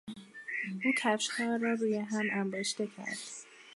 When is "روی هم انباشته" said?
1.73-2.87